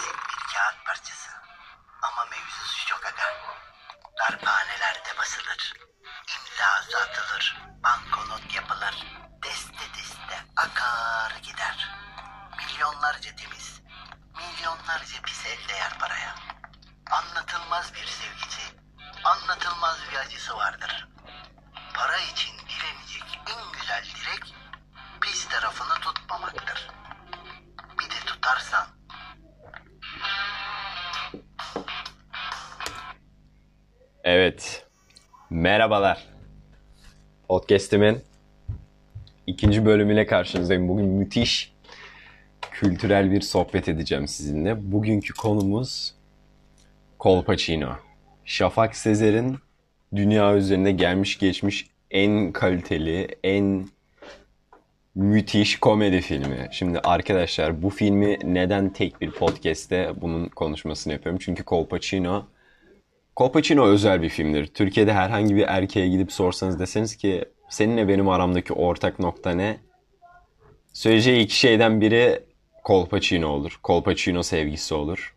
nazik 0.00 0.16
bir 0.28 0.54
kağıt 0.54 0.86
parçası. 0.86 1.30
Ama 2.02 2.24
mevzusu 2.24 2.86
çok 2.86 3.06
aga. 3.06 3.34
Darphanelerde 4.18 5.18
basılır. 5.18 5.74
İmza 6.28 6.98
atılır. 6.98 7.58
Banknot 7.82 8.54
yapılır. 8.54 9.06
Deste 9.44 9.94
deste 9.98 10.44
akar 10.56 11.30
gider. 11.42 11.88
Milyonlarca 12.58 13.36
temiz. 13.36 13.80
Milyonlarca 14.36 15.22
pis 15.22 15.46
el 15.46 15.68
değer 15.68 15.98
paraya. 15.98 16.34
Anlatılmaz 17.10 17.94
bir 17.94 18.06
sevgisi. 18.06 18.76
Anlatılmaz 19.24 19.98
bir 20.10 20.16
acısı 20.16 20.56
vardır. 20.56 21.08
Para 21.94 22.18
için 22.18 22.58
dilenecek 22.58 23.40
en 23.46 23.72
güzel 23.72 24.04
dilek 24.04 24.54
pis 25.20 25.48
tarafını 25.48 25.94
tutmamaktır. 26.00 26.88
Bir 27.98 28.10
de 28.10 28.20
tutarsan 28.26 28.99
Evet. 34.30 34.86
Merhabalar. 35.50 36.26
Podcast'imin 37.48 38.18
ikinci 39.46 39.84
bölümüyle 39.84 40.26
karşınızdayım. 40.26 40.88
Bugün 40.88 41.06
müthiş 41.06 41.72
kültürel 42.70 43.32
bir 43.32 43.40
sohbet 43.40 43.88
edeceğim 43.88 44.28
sizinle. 44.28 44.92
Bugünkü 44.92 45.34
konumuz 45.34 46.14
Colpacino. 47.20 47.90
Şafak 48.44 48.96
Sezer'in 48.96 49.58
dünya 50.14 50.56
üzerinde 50.56 50.92
gelmiş 50.92 51.38
geçmiş 51.38 51.86
en 52.10 52.52
kaliteli, 52.52 53.28
en 53.44 53.88
müthiş 55.14 55.80
komedi 55.80 56.20
filmi. 56.20 56.68
Şimdi 56.72 56.98
arkadaşlar 56.98 57.82
bu 57.82 57.90
filmi 57.90 58.38
neden 58.44 58.92
tek 58.92 59.20
bir 59.20 59.30
podcast'te 59.30 60.12
bunun 60.20 60.48
konuşmasını 60.48 61.12
yapıyorum? 61.12 61.40
Çünkü 61.44 61.64
Colpacino 61.64 62.46
Colpacino 63.40 63.86
özel 63.86 64.22
bir 64.22 64.28
filmdir. 64.28 64.66
Türkiye'de 64.66 65.12
herhangi 65.12 65.56
bir 65.56 65.64
erkeğe 65.68 66.08
gidip 66.08 66.32
sorsanız 66.32 66.80
deseniz 66.80 67.16
ki 67.16 67.44
seninle 67.68 68.08
benim 68.08 68.28
aramdaki 68.28 68.72
ortak 68.72 69.18
nokta 69.18 69.50
ne? 69.50 69.76
Söyleyeceği 70.92 71.44
iki 71.44 71.56
şeyden 71.56 72.00
biri 72.00 72.42
Colpacino 72.84 73.48
olur. 73.48 73.80
Colpacino 73.84 74.42
sevgisi 74.42 74.94
olur. 74.94 75.36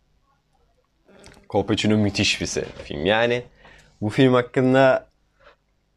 Colpacino 1.50 1.98
müthiş 1.98 2.42
bir 2.42 2.48
film. 2.84 3.06
Yani 3.06 3.44
bu 4.02 4.10
film 4.10 4.34
hakkında 4.34 5.10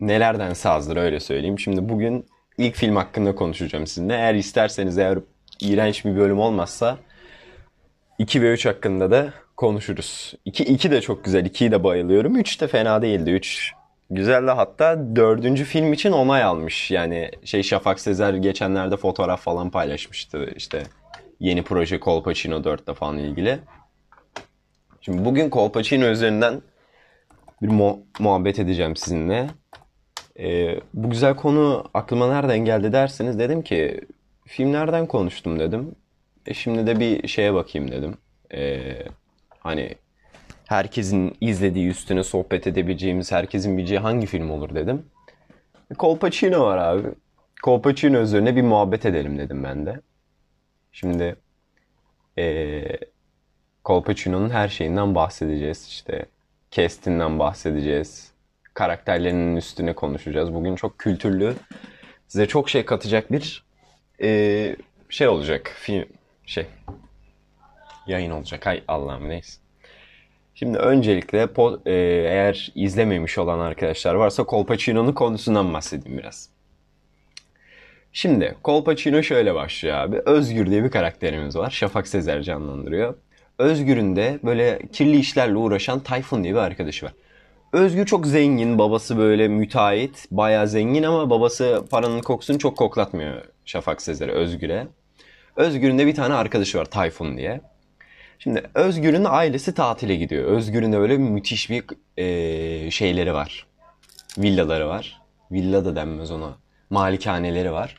nelerden 0.01 0.53
sazdır 0.53 0.97
öyle 0.97 1.21
söyleyeyim. 1.21 1.59
Şimdi 1.59 1.89
bugün 1.89 2.27
ilk 2.59 2.75
film 2.75 2.97
hakkında 2.97 3.35
konuşacağım 3.35 3.87
sizinle. 3.87 4.15
Eğer 4.15 4.35
isterseniz 4.35 4.99
eğer 4.99 5.19
iğrenç 5.61 6.05
bir 6.05 6.17
bölüm 6.17 6.39
olmazsa 6.39 6.99
2 8.19 8.43
ve 8.43 8.53
3 8.53 8.67
hakkında 8.67 9.11
da 9.11 9.33
konuşuruz. 9.57 10.35
2, 10.45 10.65
2 10.65 10.91
de 10.91 11.01
çok 11.01 11.25
güzel. 11.25 11.47
2'yi 11.47 11.71
de 11.71 11.85
bayılıyorum. 11.85 12.37
3 12.37 12.61
de 12.61 12.69
fena 12.69 13.03
değildi. 13.03 13.31
3 13.31 13.73
güzeldi. 14.11 14.51
Hatta 14.51 15.17
dördüncü 15.17 15.65
film 15.65 15.93
için 15.93 16.13
onay 16.13 16.43
almış. 16.43 16.91
Yani 16.91 17.31
şey 17.45 17.63
Şafak 17.63 18.01
Sezer 18.01 18.35
geçenlerde 18.35 18.97
fotoğraf 18.97 19.43
falan 19.43 19.71
paylaşmıştı. 19.71 20.51
İşte 20.57 20.83
yeni 21.41 21.63
proje 21.63 22.01
Colpacino 22.01 22.57
4'te 22.57 22.95
falan 22.95 23.19
ilgili. 23.19 23.59
Şimdi 25.01 25.25
bugün 25.25 25.51
Colpacino 25.51 26.05
üzerinden 26.05 26.63
bir 27.63 27.69
mu- 27.69 27.99
muhabbet 28.19 28.59
edeceğim 28.59 28.97
sizinle. 28.97 29.47
Ee, 30.39 30.81
bu 30.95 31.11
güzel 31.11 31.37
konu 31.37 31.85
aklıma 31.95 32.29
nereden 32.29 32.59
geldi 32.59 32.93
derseniz 32.93 33.39
dedim 33.39 33.63
ki 33.63 34.01
filmlerden 34.47 35.07
konuştum 35.07 35.59
dedim. 35.59 35.95
E 36.47 36.55
şimdi 36.55 36.87
de 36.87 37.01
bir 37.01 37.29
şeye 37.29 37.55
bakayım 37.55 37.91
dedim. 37.91 38.17
Ee, 38.55 39.03
hani 39.59 39.95
herkesin 40.67 41.37
izlediği 41.41 41.89
üstüne 41.89 42.25
sohbet 42.25 42.67
edebileceğimiz, 42.67 43.33
herkesin 43.33 43.79
bileceği 43.79 43.99
hangi 43.99 44.27
film 44.27 44.51
olur 44.51 44.75
dedim. 44.75 45.07
E, 45.91 45.95
Colpacino 45.95 46.61
var 46.61 46.79
abi. 46.79 47.09
Colpacino 47.65 48.21
üzerine 48.21 48.57
bir 48.57 48.63
muhabbet 48.63 49.07
edelim 49.07 49.39
dedim 49.39 49.65
ben 49.65 49.87
de. 49.87 50.01
Şimdi 50.93 51.37
ee, 52.39 52.99
Colpacino'nun 53.85 54.51
her 54.51 54.69
şeyinden 54.69 55.15
bahsedeceğiz. 55.15 55.87
İşte 55.89 56.27
castinden 56.71 57.39
bahsedeceğiz. 57.39 58.33
Karakterlerinin 58.75 59.57
üstüne 59.57 59.95
konuşacağız. 59.95 60.55
Bugün 60.55 60.77
çok 60.77 60.99
kültürlü, 60.99 61.55
size 62.29 62.47
çok 62.47 62.71
şey 62.71 62.85
katacak 62.85 63.33
bir 63.33 63.65
ee, 64.23 64.77
şey 65.09 65.29
olacak. 65.29 65.73
Film 65.79 66.05
şey 66.47 66.67
yayın 68.07 68.31
olacak. 68.31 68.67
Hay 68.67 68.83
Allah'ım 68.89 69.29
neyse. 69.29 69.61
Şimdi 70.55 70.79
öncelikle 70.79 71.49
e, 71.87 71.93
eğer 72.29 72.73
izlememiş 72.75 73.39
olan 73.39 73.59
arkadaşlar 73.59 74.15
varsa 74.15 74.45
Colpacino'nun 74.49 75.13
konusundan 75.13 75.75
bahsedeyim 75.75 76.19
biraz. 76.19 76.49
Şimdi 78.13 78.55
Colpacino 78.65 79.23
şöyle 79.23 79.55
başlıyor 79.55 79.97
abi. 79.97 80.21
Özgür 80.27 80.71
diye 80.71 80.85
bir 80.85 80.91
karakterimiz 80.91 81.57
var. 81.57 81.71
Şafak 81.71 82.09
Sezer 82.09 82.43
canlandırıyor. 82.43 83.15
Özgür'ün 83.59 84.17
de 84.17 84.39
böyle 84.43 84.79
kirli 84.93 85.17
işlerle 85.19 85.57
uğraşan 85.57 86.01
Tayfun 86.01 86.45
diye 86.45 86.55
bir 86.55 86.59
arkadaşı 86.59 87.07
var. 87.07 87.13
Özgür 87.73 88.07
çok 88.07 88.27
zengin. 88.27 88.79
Babası 88.79 89.19
böyle 89.19 89.49
müteahhit. 89.49 90.27
Bayağı 90.31 90.69
zengin 90.69 91.03
ama 91.03 91.31
babası 91.31 91.85
paranın 91.91 92.21
kokusunu 92.21 92.59
çok 92.59 92.77
koklatmıyor 92.77 93.43
Şafak 93.65 94.03
Sezer'e, 94.03 94.33
Özgür'e. 94.33 94.87
Özgür'ün 95.57 95.99
de 95.99 96.07
bir 96.07 96.15
tane 96.15 96.35
arkadaşı 96.35 96.79
var 96.79 96.85
Tayfun 96.85 97.39
diye. 97.39 97.61
Şimdi 98.39 98.63
Özgür'ün 98.75 99.25
ailesi 99.29 99.75
tatile 99.75 100.17
gidiyor. 100.17 100.45
Özgür'ün 100.45 100.93
de 100.93 100.99
böyle 100.99 101.17
müthiş 101.19 101.71
bir 101.71 101.85
eee, 102.17 102.91
şeyleri 102.91 103.35
var. 103.35 103.67
Villaları 104.39 104.89
var. 104.89 105.21
Villa 105.53 105.85
da 105.85 105.97
denmez 105.97 106.31
ona. 106.31 106.57
Malikaneleri 106.91 107.73
var. 107.73 107.97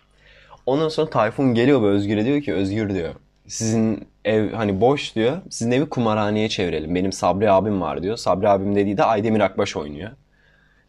Ondan 0.66 0.90
sonra 0.90 1.10
Tayfun 1.10 1.54
geliyor 1.54 1.82
ve 1.82 1.86
Özgür'e 1.88 2.26
diyor 2.26 2.42
ki 2.42 2.54
Özgür 2.54 2.94
diyor. 2.94 3.14
Sizin 3.48 4.08
ev 4.26 4.54
hani 4.54 4.82
boş 4.82 5.16
diyor. 5.16 5.38
Sizin 5.50 5.72
evi 5.72 5.90
kumarhaneye 5.90 6.50
çevirelim. 6.50 6.96
Benim 6.96 7.12
Sabri 7.12 7.52
abim 7.52 7.82
var 7.82 8.04
diyor. 8.04 8.18
Sabri 8.18 8.50
abim 8.50 8.76
dediği 8.76 8.98
de 8.98 9.04
Aydemir 9.04 9.40
Akbaş 9.40 9.76
oynuyor. 9.76 10.12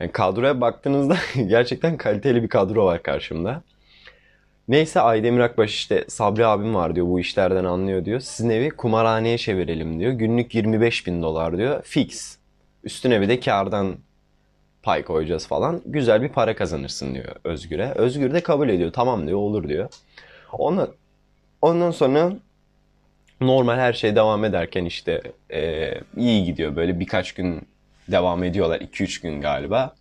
Yani 0.00 0.12
kadroya 0.12 0.61
baktığınızda 0.61 1.17
gerçekten 1.47 1.97
kaliteli 1.97 2.43
bir 2.43 2.49
kadro 2.49 2.87
var 2.87 3.03
karşımda. 3.03 3.62
Neyse 4.69 5.01
Aydemir 5.01 5.41
Akbaş 5.41 5.75
işte 5.75 6.05
Sabri 6.09 6.47
abim 6.47 6.75
var 6.75 6.95
diyor 6.95 7.06
bu 7.06 7.21
işlerden 7.21 7.65
anlıyor 7.65 8.05
diyor. 8.05 8.21
Sizin 8.21 8.51
evi 8.51 8.71
kumarhaneye 8.71 9.39
çevirelim 9.39 10.01
diyor. 10.01 10.12
Günlük 10.12 10.55
25 10.55 11.06
bin 11.06 11.23
dolar 11.23 11.59
diyor. 11.59 11.83
Fix. 11.83 12.39
Üstüne 12.84 13.21
bir 13.21 13.29
de 13.29 13.41
kardan 13.41 13.97
pay 14.83 15.05
koyacağız 15.05 15.47
falan. 15.47 15.83
Güzel 15.87 16.23
bir 16.23 16.29
para 16.29 16.56
kazanırsın 16.56 17.15
diyor 17.15 17.37
Özgür'e. 17.45 17.93
Özgür 17.93 18.34
de 18.34 18.41
kabul 18.41 18.69
ediyor. 18.69 18.93
Tamam 18.93 19.27
diyor 19.27 19.39
olur 19.39 19.69
diyor. 19.69 19.89
Ondan, 20.53 20.89
ondan 21.62 21.91
sonra 21.91 22.33
normal 23.41 23.77
her 23.77 23.93
şey 23.93 24.17
devam 24.17 24.45
ederken 24.45 24.85
işte 24.85 25.23
e, 25.53 25.93
iyi 26.17 26.45
gidiyor. 26.45 26.77
Böyle 26.77 27.00
birkaç 27.00 27.33
gün 27.33 27.69
devam 28.09 28.45
ediyorlar. 28.45 28.81
2-3 28.81 29.23
gün 29.23 29.41
galiba. 29.41 29.95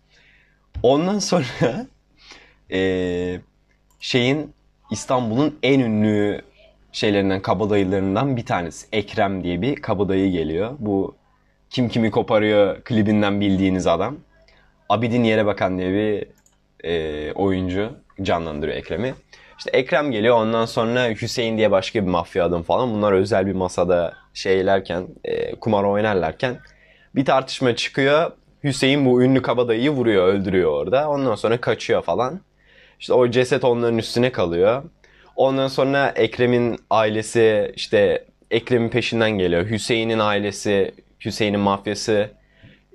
Ondan 0.82 1.18
sonra 1.18 1.46
e, 2.70 3.40
şeyin 4.00 4.57
İstanbul'un 4.90 5.58
en 5.62 5.80
ünlü 5.80 6.42
şeylerinden, 6.92 7.42
kabadayılarından 7.42 8.36
bir 8.36 8.46
tanesi. 8.46 8.86
Ekrem 8.92 9.44
diye 9.44 9.62
bir 9.62 9.76
kabadayı 9.76 10.30
geliyor. 10.30 10.76
Bu 10.78 11.14
Kim 11.70 11.88
Kimi 11.88 12.10
Koparıyor 12.10 12.80
klibinden 12.82 13.40
bildiğiniz 13.40 13.86
adam. 13.86 14.16
Abidin 14.88 15.24
Yere 15.24 15.46
Bakan 15.46 15.78
diye 15.78 15.92
bir 15.92 16.26
e, 16.88 17.32
oyuncu 17.32 17.90
canlandırıyor 18.22 18.76
Ekrem'i. 18.76 19.14
İşte 19.58 19.70
Ekrem 19.70 20.10
geliyor 20.10 20.36
ondan 20.36 20.64
sonra 20.64 21.08
Hüseyin 21.08 21.58
diye 21.58 21.70
başka 21.70 22.02
bir 22.02 22.08
mafya 22.08 22.44
adam 22.44 22.62
falan. 22.62 22.92
Bunlar 22.94 23.12
özel 23.12 23.46
bir 23.46 23.52
masada 23.52 24.14
şeylerken, 24.34 25.06
e, 25.24 25.54
kumar 25.54 25.84
oynarlarken 25.84 26.58
bir 27.14 27.24
tartışma 27.24 27.76
çıkıyor. 27.76 28.30
Hüseyin 28.64 29.06
bu 29.06 29.22
ünlü 29.22 29.42
kabadayıyı 29.42 29.90
vuruyor, 29.90 30.26
öldürüyor 30.28 30.70
orada. 30.70 31.10
Ondan 31.10 31.34
sonra 31.34 31.60
kaçıyor 31.60 32.02
falan. 32.02 32.40
İşte 33.00 33.12
o 33.12 33.30
ceset 33.30 33.64
onların 33.64 33.98
üstüne 33.98 34.32
kalıyor. 34.32 34.82
Ondan 35.36 35.68
sonra 35.68 36.08
Ekrem'in 36.08 36.78
ailesi 36.90 37.72
işte 37.76 38.24
Ekrem'in 38.50 38.88
peşinden 38.88 39.30
geliyor. 39.30 39.66
Hüseyin'in 39.70 40.18
ailesi, 40.18 40.94
Hüseyin'in 41.24 41.60
mafyası 41.60 42.30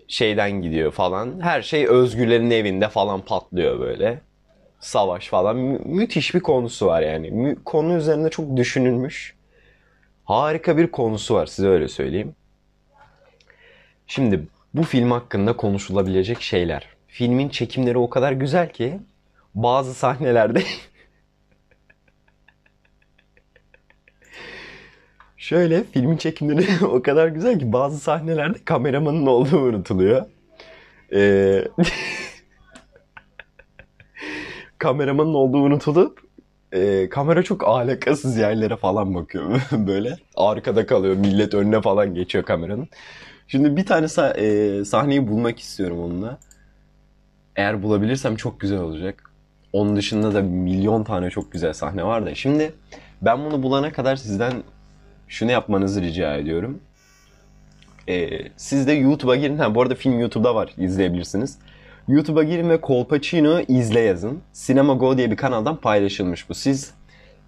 şeyden 0.08 0.52
gidiyor 0.52 0.92
falan. 0.92 1.40
Her 1.42 1.62
şey 1.62 1.88
Özgürlerin 1.88 2.52
evinde 2.52 2.90
falan 2.90 3.22
patlıyor 3.22 3.80
böyle. 3.80 4.20
Savaş 4.80 5.28
falan. 5.28 5.56
Mü- 5.56 5.82
müthiş 5.86 6.36
bir 6.36 6.40
konusu 6.40 6.86
var 6.86 7.02
yani. 7.02 7.32
Mü- 7.32 7.64
konu 7.66 7.98
üzerinde 7.98 8.30
çok 8.30 8.58
düşünülmüş. 8.58 9.36
Harika 10.26 10.78
bir 10.78 10.88
konusu 10.92 11.36
var 11.36 11.46
size 11.46 11.68
öyle 11.68 11.88
söyleyeyim. 11.88 12.36
Şimdi 14.08 14.40
bu 14.74 14.84
film 14.84 15.12
hakkında 15.12 15.58
konuşulabilecek 15.58 16.42
şeyler. 16.42 16.88
Filmin 17.08 17.50
çekimleri 17.50 17.98
o 17.98 18.10
kadar 18.10 18.32
güzel 18.32 18.70
ki 18.70 19.00
bazı 19.56 19.94
sahnelerde 19.94 20.64
Şöyle 25.44 25.84
filmin 25.84 26.18
çekimleri 26.18 26.86
o 26.86 27.02
kadar 27.02 27.28
güzel 27.28 27.60
ki 27.60 27.74
bazı 27.74 28.00
sahnelerde 28.00 28.58
kameramanın 28.66 29.26
olduğu 29.26 29.60
unutuluyor. 29.60 30.26
Ee, 31.14 31.64
kameramanın 34.78 35.34
olduğu 35.34 35.58
unutulup 35.58 36.20
e, 36.72 37.10
kamera 37.10 37.44
çok 37.44 37.68
alakasız 37.68 38.38
yerlere 38.38 38.76
falan 38.78 39.16
bakıyor 39.16 39.62
böyle. 39.72 40.18
Arkada 40.36 40.86
kalıyor 40.86 41.16
millet 41.16 41.54
önüne 41.54 41.82
falan 41.82 42.14
geçiyor 42.14 42.44
kameranın. 42.44 42.88
Şimdi 43.48 43.78
bir 43.78 43.86
tane 43.86 44.06
sa- 44.06 44.38
e, 44.38 44.86
sahneyi 44.86 45.28
bulmak 45.28 45.60
istiyorum 45.60 46.00
onunla. 46.00 46.40
Eğer 47.56 47.84
bulabilirsem 47.84 48.36
çok 48.36 48.60
güzel 48.60 48.80
olacak. 48.80 49.33
Onun 49.74 49.96
dışında 49.96 50.34
da 50.34 50.42
milyon 50.42 51.04
tane 51.04 51.30
çok 51.30 51.52
güzel 51.52 51.74
sahne 51.74 52.04
var 52.04 52.26
da. 52.26 52.36
Şimdi 52.36 52.74
ben 53.22 53.46
bunu 53.46 53.64
bulana 53.64 53.92
kadar 53.92 54.16
sizden 54.16 54.54
şunu 55.28 55.52
yapmanızı 55.52 56.02
rica 56.02 56.36
ediyorum. 56.36 56.80
Ee, 58.10 58.30
siz 58.58 58.88
de 58.88 58.92
YouTube'a 58.92 59.36
girin. 59.36 59.58
Ha, 59.58 59.76
bu 59.76 59.82
arada 59.82 59.96
film 59.96 60.20
YouTube'da 60.20 60.56
var. 60.56 60.74
izleyebilirsiniz. 60.78 61.58
YouTube'a 62.08 62.44
girin 62.44 62.70
ve 62.70 62.82
Kolpaçino 62.82 63.60
izle 63.68 64.00
yazın. 64.00 64.42
Cinema 64.54 64.94
Go 64.94 65.18
diye 65.18 65.32
bir 65.32 65.36
kanaldan 65.36 65.76
paylaşılmış 65.76 66.50
bu. 66.50 66.54
Siz 66.54 66.94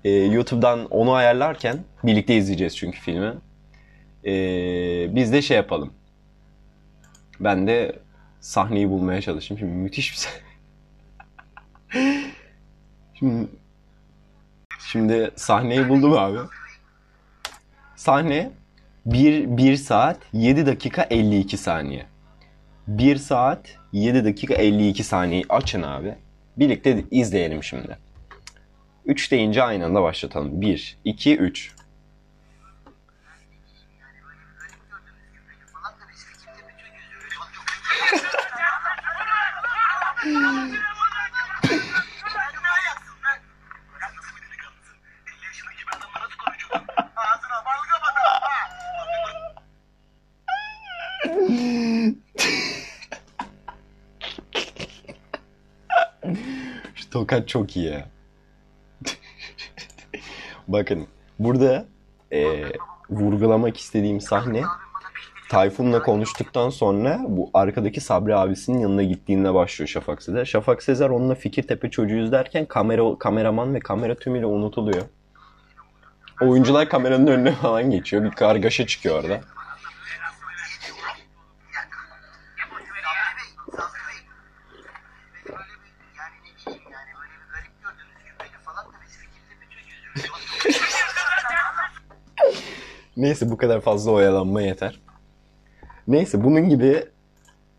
e, 0.03 0.09
YouTube'dan 0.09 0.85
onu 0.85 1.11
ayarlarken 1.13 1.77
birlikte 2.03 2.35
izleyeceğiz 2.35 2.77
çünkü 2.77 2.99
filmi. 2.99 3.33
Ee, 4.25 5.15
biz 5.15 5.33
de 5.33 5.41
şey 5.41 5.57
yapalım. 5.57 5.93
Ben 7.39 7.67
de 7.67 7.99
sahneyi 8.39 8.89
bulmaya 8.89 9.21
çalışayım. 9.21 9.59
Şimdi 9.59 9.73
müthiş 9.73 10.11
bir 10.11 10.17
sahne. 10.17 10.39
Şimdi, 13.19 13.47
şimdi 14.91 15.31
sahneyi 15.35 15.89
buldum 15.89 16.13
abi. 16.13 16.37
Sahne 17.95 18.51
1, 19.05 19.57
1 19.57 19.75
saat 19.75 20.17
7 20.33 20.65
dakika 20.65 21.07
52 21.09 21.57
saniye. 21.57 22.05
1 22.87 23.15
saat 23.15 23.77
7 23.93 24.25
dakika 24.25 24.53
52 24.53 25.03
saniyeyi 25.03 25.45
açın 25.49 25.81
abi. 25.81 26.15
Birlikte 26.57 27.03
izleyelim 27.11 27.63
şimdi. 27.63 27.97
3 29.05 29.31
deyince 29.31 29.63
aynı 29.63 29.85
anda 29.85 30.03
başlatalım. 30.03 30.61
1, 30.61 30.97
2, 31.05 31.37
3. 31.37 31.75
tokat 57.15 57.47
çok 57.47 57.77
iyi 57.77 57.85
ya. 57.85 58.05
Bakın 60.67 61.07
burada 61.39 61.85
e, 62.31 62.63
vurgulamak 63.09 63.77
istediğim 63.77 64.21
sahne 64.21 64.61
Tayfun'la 65.49 66.03
konuştuktan 66.03 66.69
sonra 66.69 67.19
bu 67.27 67.49
arkadaki 67.53 68.01
Sabri 68.01 68.35
abisinin 68.35 68.79
yanına 68.79 69.03
gittiğinde 69.03 69.53
başlıyor 69.53 69.89
Şafak 69.89 70.23
Sezer. 70.23 70.45
Şafak 70.45 70.83
Sezer 70.83 71.09
onunla 71.09 71.35
Fikirtepe 71.35 71.89
çocuğuyuz 71.89 72.31
derken 72.31 72.65
kamera, 72.65 73.17
kameraman 73.19 73.73
ve 73.73 73.79
kamera 73.79 74.15
tümüyle 74.15 74.45
unutuluyor. 74.45 75.03
Oyuncular 76.41 76.89
kameranın 76.89 77.27
önüne 77.27 77.51
falan 77.51 77.91
geçiyor. 77.91 78.23
Bir 78.23 78.31
kargaşa 78.31 78.87
çıkıyor 78.87 79.23
orada. 79.23 79.41
Neyse 93.17 93.51
bu 93.51 93.57
kadar 93.57 93.81
fazla 93.81 94.11
oyalanma 94.11 94.61
yeter. 94.61 94.99
Neyse 96.07 96.43
bunun 96.43 96.69
gibi 96.69 97.03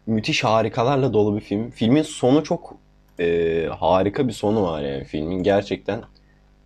müthiş 0.06 0.44
harikalarla 0.44 1.12
dolu 1.12 1.36
bir 1.36 1.40
film. 1.40 1.70
Filmin 1.70 2.02
sonu 2.02 2.44
çok 2.44 2.76
e, 3.20 3.66
harika 3.78 4.28
bir 4.28 4.32
sonu 4.32 4.62
var 4.62 4.82
yani 4.82 5.04
filmin. 5.04 5.42
Gerçekten 5.42 6.02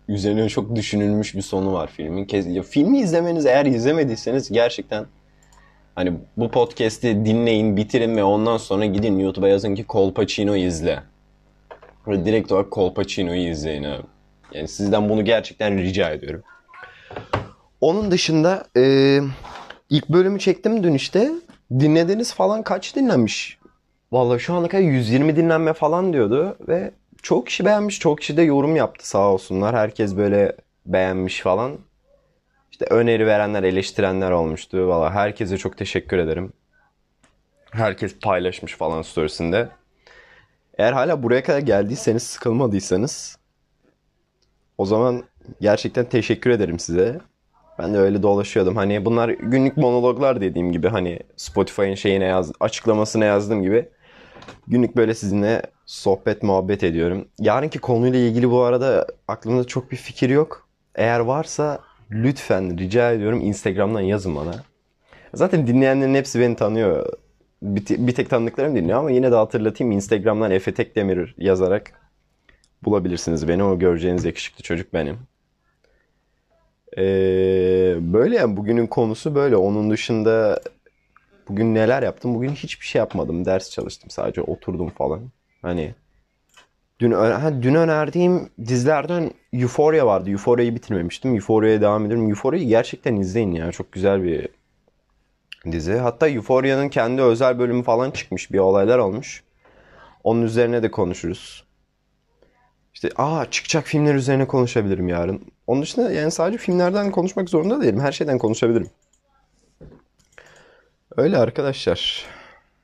üzerine 0.07 0.49
çok 0.49 0.75
düşünülmüş 0.75 1.35
bir 1.35 1.41
sonu 1.41 1.73
var 1.73 1.87
filmin. 1.87 2.27
Ya 2.49 2.63
filmi 2.63 2.99
izlemeniz 2.99 3.45
eğer 3.45 3.65
izlemediyseniz 3.65 4.51
gerçekten 4.51 5.05
hani 5.95 6.13
bu 6.37 6.51
podcast'i 6.51 7.25
dinleyin, 7.25 7.77
bitirin 7.77 8.17
ve 8.17 8.23
ondan 8.23 8.57
sonra 8.57 8.85
gidin 8.85 9.19
YouTube'a 9.19 9.47
yazın 9.47 9.75
ki 9.75 9.83
Kolpaçino 9.83 10.55
izle. 10.55 11.03
Ve 12.07 12.25
direkt 12.25 12.51
olarak 12.51 12.71
Kolpaçino'yu 12.71 13.49
izleyin 13.49 13.83
abi. 13.83 14.03
Yani 14.53 14.67
sizden 14.67 15.09
bunu 15.09 15.25
gerçekten 15.25 15.77
rica 15.77 16.09
ediyorum. 16.09 16.43
Onun 17.81 18.11
dışında 18.11 18.63
e, 18.77 19.19
ilk 19.89 20.09
bölümü 20.09 20.39
çektim 20.39 20.83
dün 20.83 20.93
işte. 20.93 21.31
Dinlediniz 21.79 22.33
falan 22.33 22.63
kaç 22.63 22.95
dinlenmiş? 22.95 23.57
Vallahi 24.11 24.39
şu 24.39 24.53
ana 24.53 24.67
kadar 24.67 24.83
120 24.83 25.35
dinlenme 25.35 25.73
falan 25.73 26.13
diyordu 26.13 26.57
ve 26.67 26.91
çok 27.21 27.47
kişi 27.47 27.65
beğenmiş, 27.65 27.99
çok 27.99 28.19
kişi 28.19 28.37
de 28.37 28.41
yorum 28.41 28.75
yaptı 28.75 29.09
sağ 29.09 29.33
olsunlar. 29.33 29.75
Herkes 29.75 30.17
böyle 30.17 30.55
beğenmiş 30.85 31.41
falan. 31.41 31.77
İşte 32.71 32.85
öneri 32.85 33.25
verenler, 33.25 33.63
eleştirenler 33.63 34.31
olmuştu. 34.31 34.87
Valla 34.87 35.13
herkese 35.13 35.57
çok 35.57 35.77
teşekkür 35.77 36.17
ederim. 36.17 36.53
Herkes 37.71 38.19
paylaşmış 38.19 38.75
falan 38.75 39.01
storiesinde. 39.01 39.69
Eğer 40.77 40.93
hala 40.93 41.23
buraya 41.23 41.43
kadar 41.43 41.59
geldiyseniz, 41.59 42.23
sıkılmadıysanız 42.23 43.37
o 44.77 44.85
zaman 44.85 45.23
gerçekten 45.61 46.05
teşekkür 46.05 46.49
ederim 46.49 46.79
size. 46.79 47.21
Ben 47.79 47.93
de 47.93 47.97
öyle 47.97 48.23
dolaşıyordum. 48.23 48.75
Hani 48.75 49.05
bunlar 49.05 49.29
günlük 49.29 49.77
monologlar 49.77 50.41
dediğim 50.41 50.71
gibi 50.71 50.87
hani 50.87 51.19
Spotify'ın 51.37 51.95
şeyine 51.95 52.25
yaz, 52.25 52.51
açıklamasına 52.59 53.25
yazdığım 53.25 53.61
gibi 53.61 53.89
günlük 54.67 54.95
böyle 54.95 55.13
sizinle 55.13 55.61
sohbet 55.85 56.43
muhabbet 56.43 56.83
ediyorum. 56.83 57.27
Yarınki 57.39 57.79
konuyla 57.79 58.19
ilgili 58.19 58.51
bu 58.51 58.61
arada 58.61 59.07
aklımda 59.27 59.63
çok 59.63 59.91
bir 59.91 59.97
fikir 59.97 60.29
yok. 60.29 60.67
Eğer 60.95 61.19
varsa 61.19 61.79
lütfen 62.11 62.77
rica 62.77 63.11
ediyorum 63.11 63.41
Instagram'dan 63.41 64.01
yazın 64.01 64.35
bana. 64.35 64.51
Zaten 65.33 65.67
dinleyenlerin 65.67 66.15
hepsi 66.15 66.39
beni 66.39 66.55
tanıyor. 66.55 67.13
Bir, 67.61 68.07
bir 68.07 68.15
tek 68.15 68.29
tanıdıklarım 68.29 68.75
dinliyor 68.75 68.99
ama 68.99 69.11
yine 69.11 69.31
de 69.31 69.35
hatırlatayım 69.35 69.91
Instagram'dan 69.91 70.51
Efe 70.51 70.73
Tekdemir 70.73 71.35
yazarak 71.37 71.91
bulabilirsiniz 72.83 73.47
beni. 73.47 73.63
O 73.63 73.79
göreceğiniz 73.79 74.25
yakışıklı 74.25 74.63
çocuk 74.63 74.93
benim. 74.93 75.17
Ee, 76.97 77.95
böyle 77.99 78.35
yani 78.35 78.57
bugünün 78.57 78.87
konusu 78.87 79.35
böyle. 79.35 79.55
Onun 79.55 79.89
dışında 79.91 80.61
bugün 81.49 81.75
neler 81.75 82.03
yaptım? 82.03 82.35
Bugün 82.35 82.49
hiçbir 82.49 82.85
şey 82.85 82.99
yapmadım. 82.99 83.45
Ders 83.45 83.69
çalıştım. 83.71 84.09
Sadece 84.09 84.41
oturdum 84.41 84.89
falan. 84.89 85.21
Hani 85.61 85.95
dün 86.99 87.11
dün 87.61 87.75
önerdiğim 87.75 88.49
dizilerden 88.67 89.31
Euphoria 89.53 90.05
vardı. 90.05 90.29
Euphoria'yı 90.29 90.75
bitirmemiştim. 90.75 91.35
Euphoria'ya 91.35 91.81
devam 91.81 92.05
ediyorum. 92.05 92.29
Euphoria'yı 92.29 92.67
gerçekten 92.67 93.15
izleyin 93.15 93.51
ya. 93.51 93.71
Çok 93.71 93.91
güzel 93.91 94.23
bir 94.23 94.47
dizi. 95.71 95.93
Hatta 95.93 96.29
Euphoria'nın 96.29 96.89
kendi 96.89 97.21
özel 97.21 97.59
bölümü 97.59 97.83
falan 97.83 98.11
çıkmış. 98.11 98.51
Bir 98.51 98.59
olaylar 98.59 98.97
olmuş. 98.97 99.43
Onun 100.23 100.41
üzerine 100.41 100.83
de 100.83 100.91
konuşuruz. 100.91 101.63
İşte 103.03 103.15
aa 103.15 103.51
çıkacak 103.51 103.85
filmler 103.85 104.15
üzerine 104.15 104.47
konuşabilirim 104.47 105.07
yarın. 105.07 105.41
Onun 105.67 105.81
dışında 105.81 106.11
yani 106.11 106.31
sadece 106.31 106.57
filmlerden 106.57 107.11
konuşmak 107.11 107.49
zorunda 107.49 107.81
değilim. 107.81 107.99
Her 107.99 108.11
şeyden 108.11 108.37
konuşabilirim. 108.37 108.89
Öyle 111.17 111.37
arkadaşlar. 111.37 112.25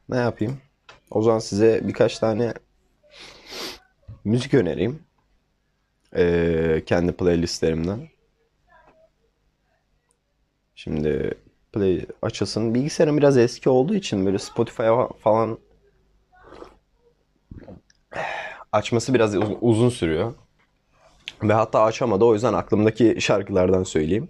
Ne 0.10 0.18
yapayım? 0.18 0.58
O 1.12 1.22
zaman 1.22 1.40
size 1.40 1.82
birkaç 1.84 2.20
tane 2.20 2.54
müzik 4.24 4.54
önereyim. 4.54 5.00
Ee, 6.16 6.84
kendi 6.86 7.12
playlistlerimden. 7.12 8.08
Şimdi 10.76 11.32
play 11.74 12.06
açılsın. 12.22 12.74
Bilgisayarım 12.74 13.18
biraz 13.18 13.38
eski 13.38 13.70
olduğu 13.70 13.96
için 13.96 14.26
böyle 14.26 14.40
Spotify'a 14.40 15.08
falan 15.08 15.58
açması 18.72 19.14
biraz 19.14 19.36
uzun 19.62 19.90
sürüyor. 19.90 20.34
Ve 21.44 21.54
hatta 21.54 21.84
açamadı. 21.84 22.26
O 22.26 22.34
yüzden 22.34 22.54
aklımdaki 22.54 23.18
şarkılardan 23.20 23.84
söyleyeyim. 23.84 24.30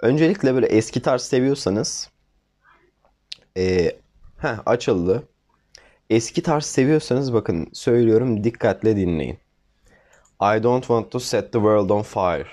Öncelikle 0.00 0.54
böyle 0.54 0.66
eski 0.66 1.02
tarz 1.02 1.22
seviyorsanız 1.22 2.10
e, 3.56 3.96
heh, 4.38 4.58
açıldı. 4.66 5.28
Eski 6.10 6.42
tarz 6.42 6.64
seviyorsanız 6.64 7.32
bakın 7.32 7.68
söylüyorum 7.72 8.44
dikkatle 8.44 8.96
dinleyin. 8.96 9.38
I 10.42 10.62
don't 10.62 10.82
want 10.82 11.10
to 11.10 11.20
set 11.20 11.52
the 11.52 11.58
world 11.58 11.90
on 11.90 12.02
fire. 12.02 12.46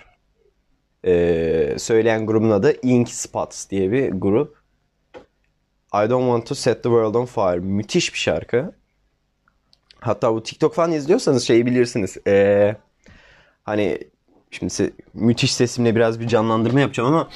Ee, 1.06 1.76
söyleyen 1.80 2.26
grubun 2.26 2.50
adı 2.50 2.76
Ink 2.82 3.10
Spots 3.10 3.70
diye 3.70 3.92
bir 3.92 4.10
grup. 4.10 4.60
I 5.94 6.10
Don't 6.10 6.24
Want 6.24 6.48
to 6.48 6.56
Set 6.56 6.84
the 6.84 6.90
World 6.90 7.16
on 7.16 7.26
Fire. 7.26 7.60
Müthiş 7.60 8.14
bir 8.14 8.20
şarkı. 8.20 8.79
Hatta 10.02 10.34
bu 10.34 10.44
TikTok 10.44 10.76
falan 10.76 10.92
izliyorsanız 10.92 11.44
şeyi 11.44 11.66
bilirsiniz. 11.66 12.18
Ee, 12.28 12.76
hani 13.64 14.00
şimdi 14.52 14.94
müthiş 15.14 15.54
sesimle 15.54 15.96
biraz 15.96 16.20
bir 16.20 16.28
canlandırma 16.28 16.80
yapacağım 16.80 17.14
ama 17.14 17.30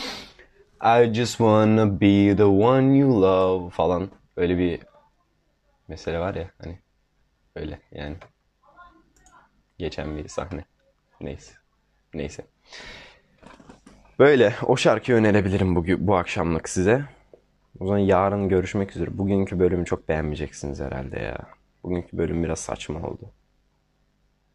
I 1.01 1.13
just 1.13 1.31
wanna 1.31 2.01
be 2.01 2.35
the 2.35 2.43
one 2.43 2.97
you 2.97 3.21
love 3.21 3.69
falan. 3.69 4.09
Öyle 4.37 4.57
bir 4.57 4.79
mesele 5.87 6.19
var 6.19 6.35
ya 6.35 6.49
hani 6.57 6.79
öyle 7.55 7.79
yani. 7.91 8.15
Geçen 9.77 10.17
bir 10.17 10.27
sahne. 10.27 10.65
Neyse. 11.21 11.53
Neyse. 12.13 12.45
Böyle 14.19 14.55
o 14.65 14.77
şarkıyı 14.77 15.17
önerebilirim 15.17 15.75
bugün 15.75 16.07
bu 16.07 16.15
akşamlık 16.15 16.69
size. 16.69 17.05
O 17.79 17.85
zaman 17.85 17.99
yarın 17.99 18.49
görüşmek 18.49 18.95
üzere. 18.95 19.17
Bugünkü 19.17 19.59
bölümü 19.59 19.85
çok 19.85 20.09
beğenmeyeceksiniz 20.09 20.79
herhalde 20.79 21.19
ya 21.19 21.37
bugünkü 21.83 22.17
bölüm 22.17 22.43
biraz 22.43 22.59
saçma 22.59 23.07
oldu. 23.07 23.31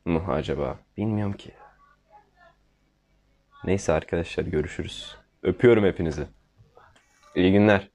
Mu 0.04 0.24
acaba? 0.28 0.78
Bilmiyorum 0.96 1.32
ki. 1.36 1.50
Neyse 3.64 3.92
arkadaşlar 3.92 4.44
görüşürüz. 4.44 5.16
Öpüyorum 5.42 5.84
hepinizi. 5.84 6.26
İyi 7.34 7.52
günler 7.52 7.88